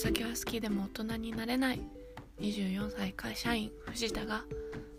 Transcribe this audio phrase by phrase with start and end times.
[0.00, 1.80] 酒は好きでも大人になれない。
[2.40, 3.70] 24歳会社員。
[3.84, 4.44] 藤田が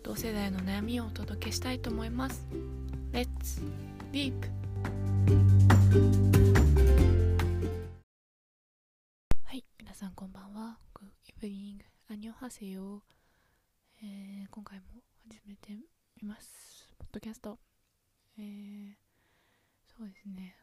[0.04, 2.46] 同世代の悩みをお届けしたいと思います。
[3.10, 3.26] Let's
[4.12, 4.32] Deep.
[9.44, 10.78] はい皆さんこんばんは。
[10.94, 11.78] Good evening
[12.08, 13.02] アニョハセヨ、
[14.04, 14.84] えー、今回も
[15.28, 15.72] 始めて
[16.22, 16.88] みます。
[16.96, 17.58] ポッドキャスト。
[18.38, 18.92] えー、
[19.98, 20.54] そうですね。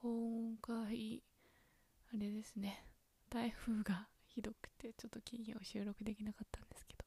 [0.00, 1.22] 今回
[2.14, 2.89] あれですね。
[3.30, 7.04] 台風がひどくてちょっと金曜収録できなかったんですけど。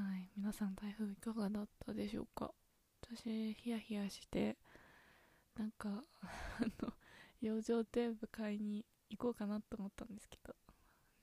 [0.00, 2.52] はい皆さん台風いかがだったでしょうか？
[3.02, 4.56] 私ヒヤヒヤして
[5.56, 6.92] なんか あの
[7.40, 10.54] 養生テープ買いに行こうかなと思ったんですけど、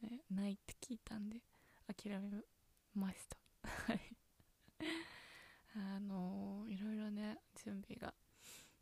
[0.01, 1.41] ね、ないって聞いたんで
[1.87, 2.41] 諦め
[2.93, 3.37] ました。
[3.69, 4.17] はい。
[5.75, 8.13] あのー、いろいろね準備が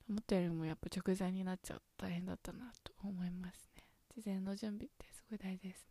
[0.07, 3.84] 思ったよりもやっぱ直前になっちゃう大変だったなと思いますね。
[4.15, 5.87] 事前の準備ってごい大事です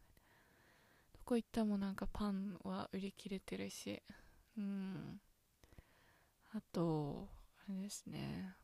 [1.14, 4.02] どこ行ってもなんかパンは売り切れてるし。
[4.58, 5.20] うん。
[6.52, 7.28] あと
[7.68, 8.54] あれですね。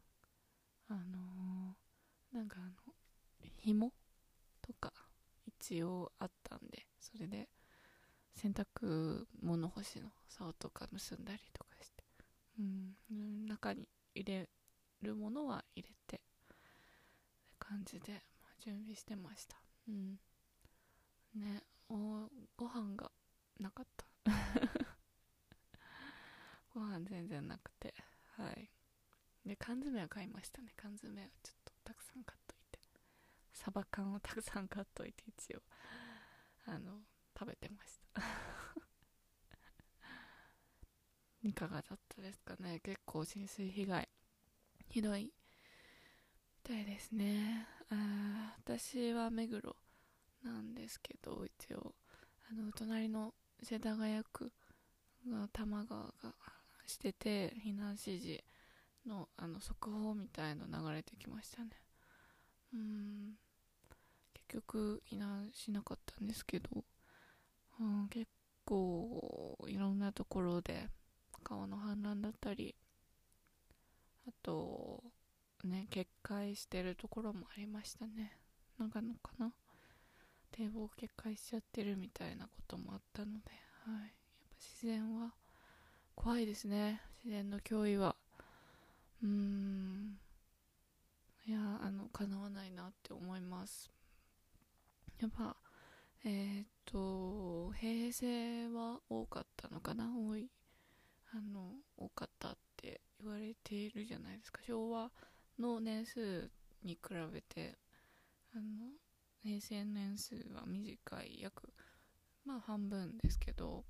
[0.88, 2.72] あのー、なんかあの
[3.56, 3.92] 紐
[4.60, 4.92] とか
[5.46, 7.48] 一応あったんでそれで
[8.34, 12.04] 洗濯物干しの竿とか結んだりとかして。
[12.58, 13.46] うん。
[13.46, 14.48] 中に入れ
[15.02, 16.54] るものは入れてって
[17.58, 18.20] 感じで、
[18.58, 19.56] 準備してました。
[19.88, 20.18] うん。
[21.39, 23.11] ねおご飯が
[23.58, 24.06] なかった。
[26.75, 27.94] ご飯全然なくて。
[28.36, 28.70] はい。
[29.44, 30.72] で缶詰は買いましたね。
[30.77, 32.78] 缶詰はちょっとたくさん買っといて。
[33.53, 35.62] サバ缶をたくさん買っといて一応。
[36.66, 37.00] あの
[37.39, 38.22] 食べてました。
[41.42, 42.81] いかがだったですかね。
[42.81, 44.09] 結構浸水被害。
[44.89, 45.33] ひどいみ
[46.62, 47.66] たいですね。
[47.91, 49.75] あ私は目黒
[50.48, 51.94] なんですけど一応
[52.50, 54.50] あの隣の世田谷区
[55.31, 56.12] が多摩川が
[56.86, 58.44] してて避難指示
[59.06, 61.70] のあの速報みたいの流れてきましたね。
[62.72, 63.34] うん。
[64.34, 66.69] 結局避難しなかったんですけど、
[67.80, 68.26] うん、結
[68.65, 70.88] 構いろんなところで
[71.44, 72.75] 川の氾濫だったり
[74.26, 75.03] あと
[75.65, 78.38] ね決壊してるところもありましたね。
[78.78, 79.53] 長野かな。
[80.53, 83.50] 堤防決壊しちゃってるみたいなこともあったので、
[83.84, 84.03] はい、やっ
[84.50, 85.32] ぱ自然は
[86.14, 87.00] 怖いですね。
[87.25, 88.16] 自然の脅威は。
[89.22, 90.19] うーん。
[91.47, 93.91] いやあのかなわないなって思います。
[95.20, 95.56] やっぱ
[96.25, 100.12] えー、っと平成は多かったのかな？
[100.16, 100.50] 多い。
[101.32, 104.60] あの多かったって言われているじゃないですか。
[104.66, 105.10] 昭和
[105.59, 106.50] の年数
[106.82, 107.00] に比
[107.32, 107.78] べて。
[108.54, 108.62] あの
[109.43, 111.72] 平成年数は短い約
[112.44, 113.84] まあ半分ですけど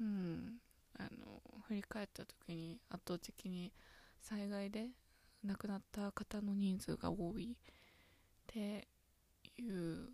[0.00, 0.58] うん
[0.98, 3.72] あの振り返った時に圧倒的に
[4.20, 4.88] 災害で
[5.44, 7.72] 亡くなった方の人数が多いっ
[8.46, 8.86] て
[9.58, 10.10] いう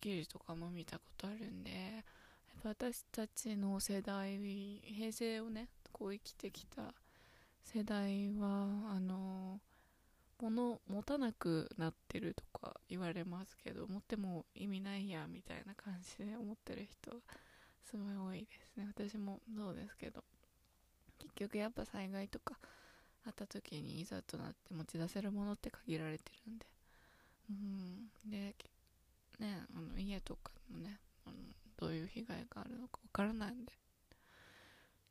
[0.00, 2.04] 記事とかも見たことあるんで
[2.62, 4.38] 私たちの世代
[4.84, 6.94] 平成をねこう生きてきた
[7.62, 9.60] 世代はあの
[10.40, 17.12] 物持たなくなってるとか言われますけど持っても意味ないやみたいな感じで思ってる人
[17.84, 18.86] すごい多いですね。
[18.86, 20.24] 私もそうですけど。
[21.18, 22.56] 結局やっぱ災害とか
[23.26, 26.66] あった時にいざとなって持ち出せるものって限られてるんで。
[27.50, 28.30] うん。
[28.30, 28.54] で
[29.38, 31.36] ねあの家とかもねあの
[31.76, 33.72] どういう被害があるのかわからないんで。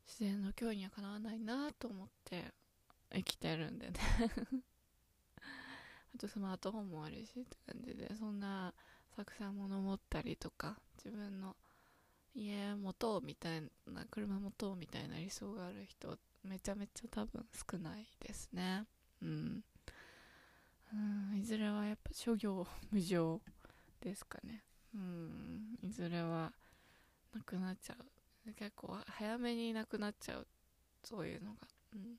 [0.06, 2.52] 自然の脅威にはかなわないなと思って
[3.12, 3.94] 生きてるんでね。
[6.14, 8.74] あとスマートフォンもあるしって感じでそんな
[9.16, 11.56] たくさん物持ったりとか自分の
[12.34, 18.84] 家持とうみたいな車持とうみたいな理想がある人めちゃめちゃ多分少ないですね。
[19.22, 19.64] うん。
[20.92, 21.38] うん。
[21.38, 23.40] いずれはやっぱ諸行無常
[24.00, 24.62] ですかね。
[24.94, 25.78] うん。
[25.82, 26.52] いずれは
[27.34, 27.96] なくなっちゃ
[28.46, 28.52] う。
[28.54, 30.46] 結構早めになくなっちゃう。
[31.04, 31.58] そういうのが。
[31.94, 32.16] うん。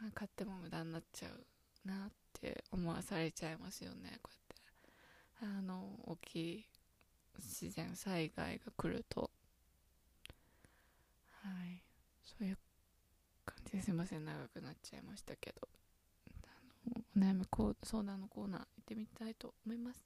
[0.00, 1.46] まあ買っても無駄になっちゃう。
[1.88, 4.18] なって思わされちゃいますよね。
[4.22, 6.66] こうやってあの大きい
[7.38, 9.30] 自然災害が来ると。
[11.42, 11.82] はい。
[12.22, 12.58] そういう
[13.44, 14.24] 感じですいません。
[14.24, 15.68] 長くなっちゃいましたけど。
[16.44, 16.48] あ
[16.90, 17.46] のお悩み
[17.82, 20.04] 相談のコーナー行ってみたいと思います。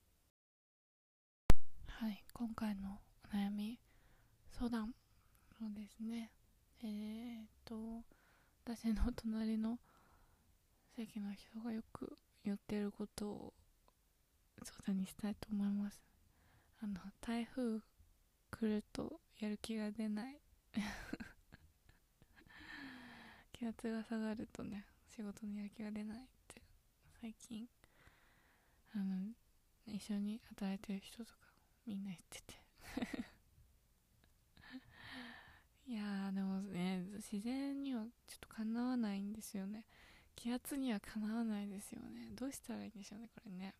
[1.88, 2.23] はい。
[2.32, 3.79] 今回のお悩み
[4.50, 4.94] 相談
[5.58, 6.31] そうですね。
[6.84, 8.05] えー、っと
[8.64, 9.79] 私の隣の
[10.97, 13.55] 席の人がよく言ってることを
[14.62, 16.00] 相談にしたいと思います。
[16.83, 17.81] あの台風
[18.50, 20.41] 来るとやる気が出ない。
[23.53, 26.62] 気圧が下がるとね仕事にやる気が出ないって。
[27.21, 27.69] 最近
[28.94, 29.33] あの
[29.87, 31.39] 一緒に働いてる人とか
[31.87, 32.61] みんな言ってて。
[35.87, 39.87] いやでもね自然にはちょっとかなわないんですよね。
[40.37, 42.29] 気圧にはかなわないですよね。
[42.34, 43.75] どうしたらいいんでしょうねこれね。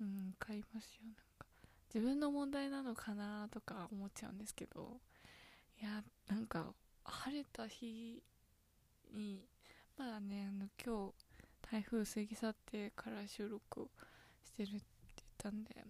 [0.00, 1.46] うん買いますよなんか。
[1.94, 5.00] 自分の問題なのかなとか思っちゃうんですけど。
[5.80, 6.72] いやなんか
[7.04, 8.22] 晴れた日
[9.12, 9.44] に
[9.98, 11.14] まあねあの今日
[11.70, 13.88] 台風過ぎ去ってから収録
[14.44, 14.84] してるって
[15.16, 15.84] 言ったんで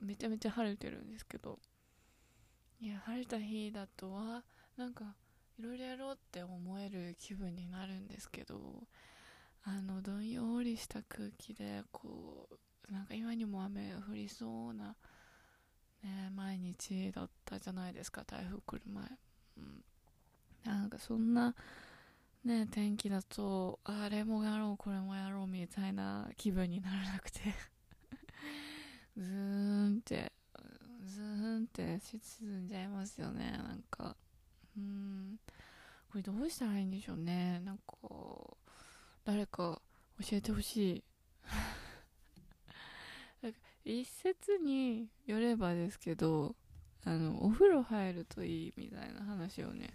[0.00, 1.58] めちゃめちゃ晴れてるんですけど。
[2.80, 4.42] いや晴れた日だとは
[4.76, 5.14] なんか
[5.58, 8.56] いろいろやろうって思える気分になるんですけど
[9.64, 12.48] あのどんよりした空気でこ
[12.88, 14.96] うなんか今にも雨降りそうな、
[16.02, 19.04] ね、毎日だったじゃないですか台風来る前、
[19.58, 19.84] うん、
[20.64, 21.54] なんかそんな
[22.44, 27.40] ね天気だとあれもやろうこれもやろうみたいな気分にならなくて。
[29.16, 30.32] ずーんって
[31.04, 34.16] ズーンって沈んじゃいますよねなんか。
[34.76, 35.38] うん。
[36.10, 37.60] これどうしたらいいんでしょうね。
[37.64, 37.84] なんか
[39.24, 39.80] 誰か
[40.20, 41.04] 教えてほしい。
[43.84, 46.54] 一説によればですけど
[47.04, 49.90] あのお風呂入るといいみたいな話をね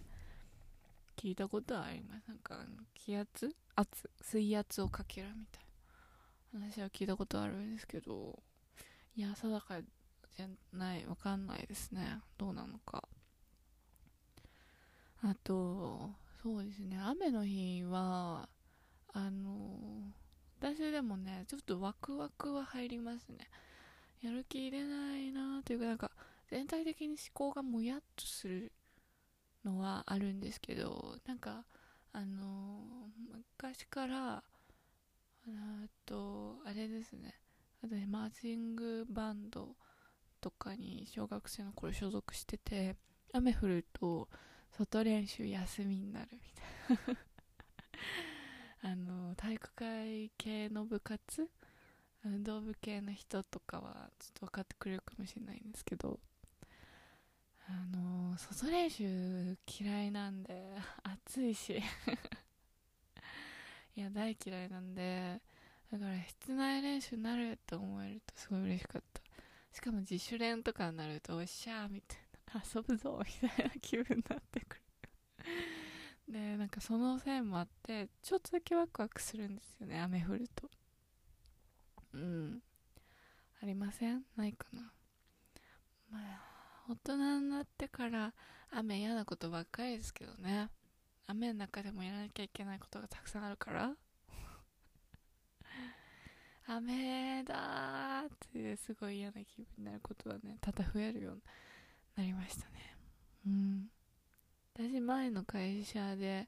[1.15, 2.27] 聞いたことはあります。
[2.27, 3.55] なんか気圧？
[3.75, 4.09] 圧？
[4.21, 5.63] 水圧をかけるみたい
[6.53, 8.37] な話は聞いたことあるんですけど
[9.15, 9.81] いや定か
[10.35, 11.05] じゃない。
[11.07, 12.21] わかんないですね。
[12.37, 13.06] どうなのか。
[15.23, 16.11] あと
[16.41, 16.99] そうですね。
[16.99, 18.47] 雨の日は
[19.13, 20.13] あの
[20.59, 23.49] 私でもねちょっとワクワクは入りますね。
[24.21, 26.11] やる気出ないなというかなんか
[26.49, 28.71] 全体的に思考がもやっとする
[29.65, 31.65] のはあるんですけどなんか
[32.13, 33.09] あの
[33.57, 34.43] 昔から
[35.47, 37.35] あとあれですね。
[37.83, 39.75] あとねマーチングバンド
[40.41, 42.95] とかに小学生の頃所属してて
[43.33, 44.27] 雨降ると
[44.77, 47.19] 外練習休みになるみたいな。
[48.91, 51.49] あの体育会系の部活？
[52.23, 56.19] 運動部系の人とかはちょっと分かってくれるかもしれないんですけど。
[57.69, 61.81] あの外練習嫌いなんで暑いし。
[63.95, 65.41] いや大嫌いなんで
[65.91, 69.21] だから室内練習になるって思えるとすごい嬉しかった。
[69.73, 72.26] しかも自主練とかになるとおっしゃーみたいな。
[72.53, 74.81] 遊ぶぞみたいな気分になってくる。
[76.27, 80.69] でなんかそのせいもあってちょっとだけワクワクするんですよね雨降ると。
[82.13, 82.61] うん。
[83.61, 84.23] ありません？
[84.35, 84.91] ないかな。
[86.11, 86.41] まあ
[86.89, 88.33] 大人になってから
[88.71, 90.69] 雨嫌なことばっかりですけどね。
[91.27, 93.93] 雨の中でもやらなきゃいけないことがたくさんあるから。
[96.69, 101.41] 雨だーってすごい嫌な気分になることはね多々増えるように
[102.17, 102.95] なりましたね。
[103.45, 103.87] うん。
[104.73, 106.47] 私前の会社で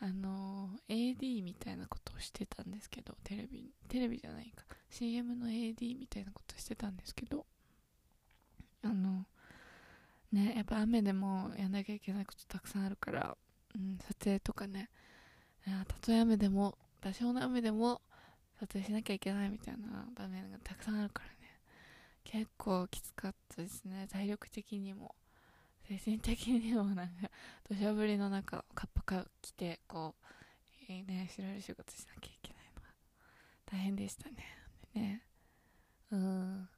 [0.00, 4.64] あの AD みたいなことをしてたんですけどテレビテレビじゃないか。
[4.90, 7.46] CM の AD みたいなことしてたんですけど
[8.82, 9.24] あの
[10.32, 13.36] ねやっぱ雨でもやんなきゃいけないことたくさんあるから、
[13.74, 14.90] うん、撮影とかね。
[15.64, 18.02] たとえ雨でも多少の雨でも
[18.58, 21.41] 撮影しなきゃいけないみたいな場面がたくさんあるからね。
[22.24, 24.06] 結構きつかったですね。
[24.10, 25.14] 体力的にも。
[25.88, 27.28] 精神的にもなんか
[27.68, 30.14] 土砂降りの中カッパカ着てこ
[30.88, 32.86] ういいね白い仕事しなきゃいけないのが
[33.66, 34.36] 大変でしたね。
[34.94, 35.22] ね。
[36.12, 36.68] うん。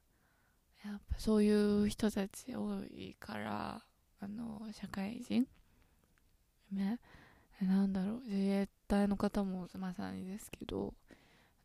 [0.83, 3.83] やっぱそういう人たち多いから
[4.19, 5.47] あの社会人？
[6.71, 6.99] ね。
[7.61, 8.21] なんだろう。
[8.27, 11.13] 自衛隊の方もまさにですけどあ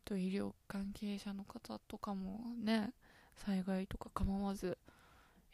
[0.05, 2.93] と医療関係者の方とかもね。
[3.37, 4.77] 災害とか構わず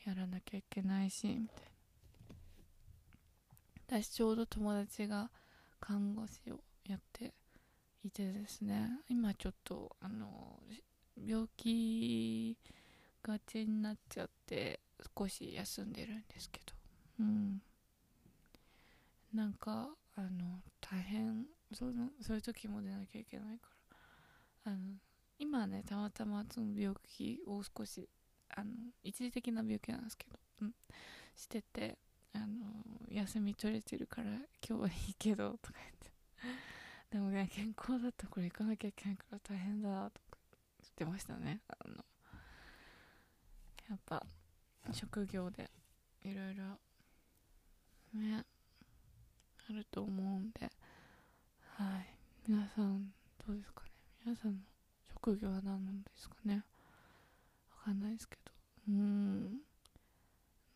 [0.05, 1.63] やらなきゃいけないしみたい
[3.89, 4.01] な。
[4.01, 5.29] 私ちょうど友達が
[5.79, 7.33] 看護師をやって
[8.03, 10.59] いてですね今ちょっとあの
[11.25, 12.57] 病気
[13.23, 14.81] がちになっちゃって
[15.17, 16.73] 少し休んでるんですけど。
[17.19, 17.61] うん。
[19.33, 23.67] なんかあの大変そのそういう時も出なきゃいけないか
[24.65, 24.95] らあの
[25.39, 28.09] 今ねたまたまその病気を少し
[28.49, 28.71] あの
[29.03, 30.73] 一時的な病気なんですけど、うん、
[31.35, 31.97] してて
[32.33, 32.45] あの
[33.09, 34.31] 休み取れてるから
[34.67, 36.11] 今日はいいけどとか言って。
[37.09, 40.37] でもね健康だったらこれ行かなきゃいけないから大変だとか
[40.81, 41.61] 言ってましたね。
[41.67, 42.05] あの
[43.89, 44.25] やっぱ
[44.91, 45.69] 職業で
[46.21, 46.79] いろいろ
[48.13, 48.45] ね
[49.69, 50.69] あると思うんで。
[51.61, 52.17] はい。
[52.47, 53.13] 皆さん
[53.45, 53.91] どうですかね？
[54.25, 54.59] 皆さんの
[55.17, 56.63] 職業は何なんですかね。
[57.79, 58.51] わかんないですけど。
[58.89, 59.53] うん。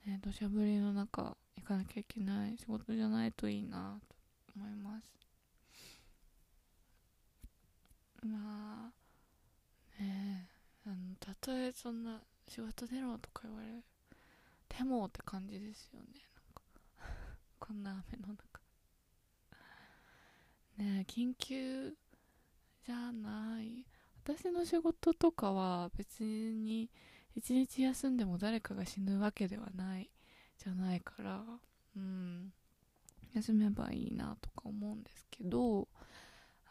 [0.05, 4.15] ね土砂降りの中行かなきゃいけない仕事じゃないといいなと
[4.55, 5.13] 思います。
[8.23, 8.91] ま
[9.99, 10.47] あね
[10.85, 13.67] えあのたとえそんな仕事出ろとか言われ
[14.67, 16.07] てもって感じですよね。
[16.35, 16.61] なんか
[17.59, 18.59] こんな雨の中。
[20.77, 21.95] ねえ緊急
[22.83, 23.85] じゃない。
[24.23, 26.89] 私の仕事とかは別に
[27.35, 30.09] 一日休んでも誰かが死ぬわけではない
[30.57, 31.43] じゃないから
[31.95, 32.53] うん。
[33.33, 35.87] 休めばいいなとか思うんですけど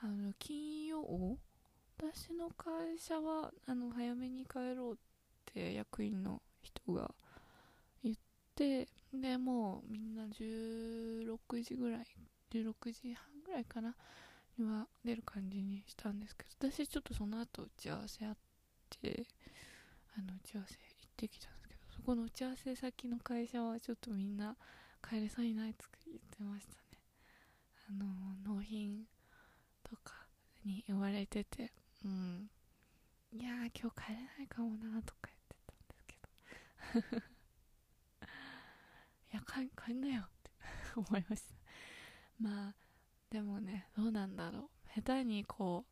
[0.03, 1.39] あの金曜
[1.99, 4.97] 私の会社はあの早めに帰ろうっ
[5.53, 7.11] て役員の人が
[8.03, 8.17] 言っ
[8.55, 12.07] てでもうみんな16時ぐらい
[12.53, 13.95] 16時半ぐらいかな
[14.65, 18.37] は出る感じにしたんですけど私ちょっとその後打ち合わせあっ
[19.01, 19.27] て
[20.19, 24.57] あの打ち合わせ行ってきたんですけどそこの打ち合わせ先の会社はちょっとみんな
[25.07, 26.81] 帰れそうにないって言ってましたね。
[27.89, 29.05] あの納品
[29.83, 30.15] とか
[30.65, 31.73] に言われてて
[32.05, 32.51] うん
[33.33, 37.31] いやー今日帰れないかもなとか言ってたんですけど。
[39.33, 40.51] いや帰帰んなよって
[40.97, 41.55] 思いました。
[42.41, 42.75] まあ
[43.31, 45.01] でもねどうなんだろう。
[45.01, 45.85] 下手にこ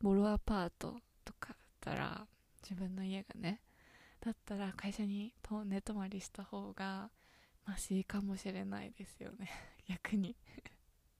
[0.00, 2.26] うボロアパートとかだったら
[2.62, 3.60] 自分の家がね
[4.20, 7.10] だったら会社にと寝泊まりした方が
[7.66, 9.50] マシかもしれないですよね。
[9.88, 10.36] 逆に。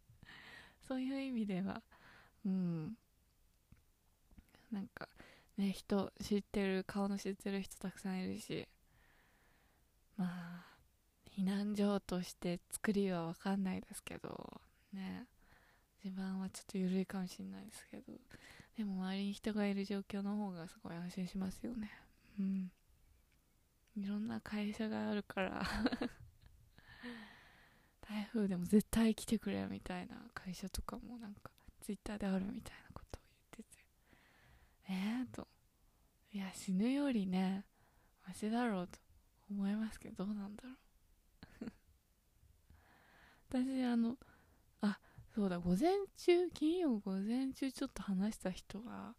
[0.86, 1.82] そういう意味では
[2.44, 2.96] うん。
[4.70, 5.08] なんか
[5.56, 8.68] ね人知ってる顔の知ってる人たくさんいるし
[10.16, 10.26] ま
[10.60, 10.76] あ
[11.30, 14.60] 避難所として作りは分かんないですけど
[14.92, 15.26] ね。
[16.06, 18.12] 地盤はちょっと緩いかもしれないですけど
[18.78, 21.90] でも周りに人がいる状況の方がすごい安心しますよね。
[22.38, 22.70] うん。
[23.96, 25.62] いろんな会社があるから。
[28.02, 33.22] 台風でも絶対来てくれみたいな会社とかもなんかツイッターであるみたいなことを
[33.56, 33.84] 言ってて。
[34.90, 35.48] えーと。
[36.32, 37.64] いや死ぬよりね
[38.28, 38.98] マシだろうと
[39.50, 40.76] 思いますけどどうなんだろう。
[43.64, 44.18] 私あの
[45.36, 49.12] そうだ午前中金曜午前中ちょっと話した人が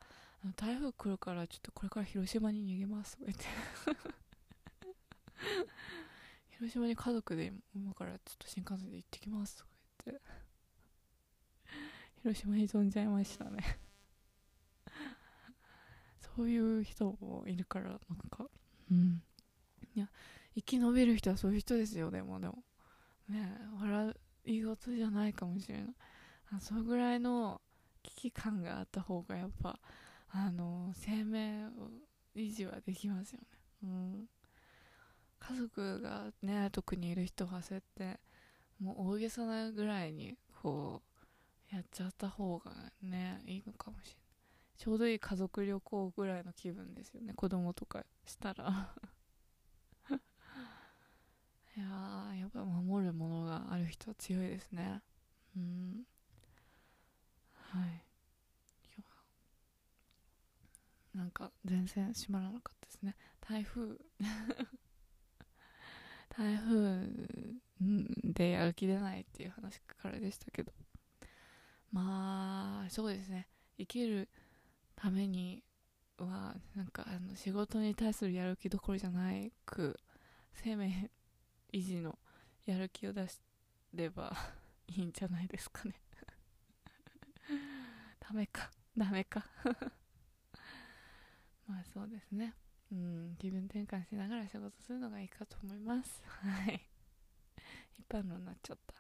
[0.43, 3.45] あの台風来るからちょっとこれから広島に逃げますとか言って。
[6.57, 9.69] 広島に家族で今からちょっと新幹線で行ってきますとか
[10.05, 10.23] 言って。
[12.23, 13.79] 広島に飛んじゃいましたね。
[16.35, 17.99] そういう人もいるからなん
[18.31, 18.49] か。
[18.89, 19.21] うん。
[19.93, 20.09] いや
[20.55, 22.63] 生き延びる人はそういう人ですよでもでも。
[23.29, 24.19] ね笑う。
[24.47, 25.85] い事じゃないかもしれない。
[26.53, 27.61] あそのぐらいの
[28.03, 29.79] 危機感があった方がやっぱ
[30.29, 31.89] あの生命を
[32.35, 33.47] 維持はできますよね。
[33.83, 34.29] うん。
[35.39, 38.19] 家族がね特にいる人はそうやって
[38.79, 41.01] もう大げさなぐらいにこ
[41.71, 44.17] うやっちゃった方がねいいのかもしれない。
[44.77, 47.33] ちょうどいい家族旅行ぐらいの気分ですよね。
[47.33, 48.93] 子供とかしたら
[51.75, 53.13] いやーやっぱ守る
[53.87, 55.01] ものがある人は強いですね。
[55.55, 56.03] うん。
[57.53, 58.03] はい。
[61.15, 63.15] なんか全然閉まらなかったですね。
[63.41, 63.97] 台風。
[66.29, 67.07] 台風
[68.33, 70.71] でやる気出ないっていう話からでしたけど。
[71.91, 73.47] まあそうですね。
[73.79, 74.29] 生きる
[74.95, 75.63] ために
[76.19, 79.99] はなんかあの仕事に対するやる気どころじゃないく
[80.53, 81.09] 生命
[81.73, 82.19] 維持の
[82.65, 83.39] やる気を出し
[83.93, 84.35] れば
[84.87, 85.93] いいんじゃないですかね。
[88.19, 88.69] ダメか。
[88.97, 89.45] ダメか。
[91.67, 92.53] まあそうですね。
[92.91, 96.21] うん気分転換しながら仕事するのがいいかと思います。
[96.25, 96.81] はい。
[97.97, 98.93] 一般論になっちゃった。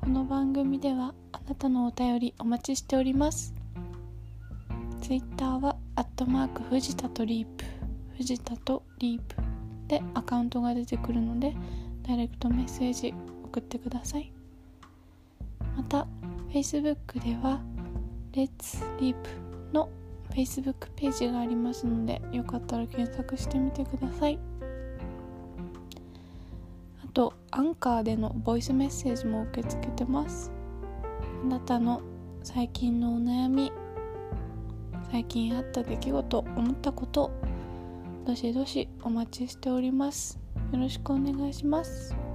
[0.00, 3.54] この番組ではあなたのお便りお待ちしております。
[5.02, 7.64] ツイッターはアットマーク藤田とリープ。
[8.18, 9.36] 藤田とリープ
[9.88, 11.54] でアカウントが出てくるので
[12.06, 14.30] ダイレクトメッセージ送ってください。
[15.74, 16.06] また
[16.52, 17.60] Facebook では
[18.32, 19.16] Let's Leap
[19.72, 19.88] の
[20.30, 24.38] Facebook ページがありますのでよかったら検索してみてください。
[27.04, 30.52] あとアンカーでのボイスメッセージも受け付けてます。
[31.42, 32.02] あなたの
[32.42, 33.72] 最近のお悩み
[35.10, 37.30] 最近あった出来事思ったこと
[38.26, 40.38] どしどしお待ちしております。
[40.72, 42.25] よろしくお願いします。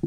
[0.00, 0.06] は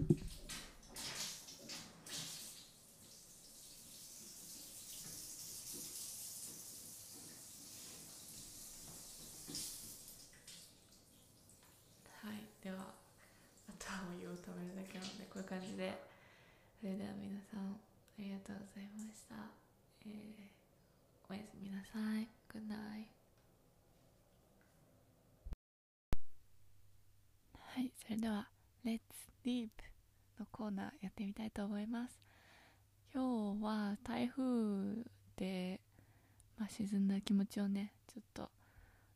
[12.31, 12.77] いでは
[13.67, 16.13] あとはお湯を止めるだけなのでこういう感じで。
[16.83, 17.75] それでは皆さんあ
[18.19, 19.35] りがとうございました、
[20.05, 23.07] えー、おやすみなさい Good night
[27.57, 28.49] はいそれでは
[28.85, 28.99] Let's
[29.45, 29.69] Deep
[30.39, 32.23] のコーナーやってみたいと思います。
[33.13, 35.03] 今日は台風
[35.35, 35.81] で、
[36.57, 38.49] まあ、沈んだ気持ちをねちょっと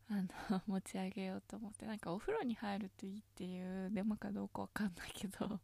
[0.09, 5.59] あの 持ち上げようと思ってなんかお風呂に入るといいっていうデマかどうかわかんないけど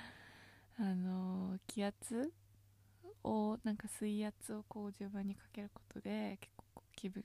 [0.78, 2.32] あの気圧
[3.24, 7.24] をなんか水圧をこう自分にかけることで結構気分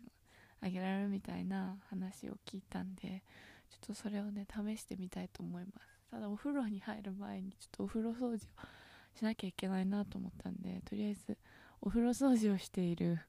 [0.62, 3.22] 上げられるみたいな話を聞いたんで
[3.70, 5.93] ちょっとそれをね試してみたいと思います。
[6.14, 11.36] ただお風呂に入る前にちょっとお風呂掃除をしなきゃいけないなと思ったんでとりあえず
[11.82, 13.20] お風呂掃除をしている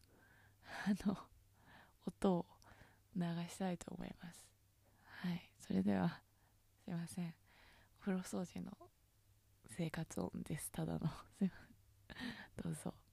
[0.87, 1.17] あの
[2.07, 2.47] 音を
[3.17, 4.45] 流したいと思います。
[5.23, 5.51] はい。
[5.67, 6.21] それでは
[6.85, 7.35] すいません。
[7.99, 8.71] お風呂掃除の
[9.79, 10.71] 生活音です。
[10.71, 11.51] ただのすいません。
[12.65, 13.04] どうぞ。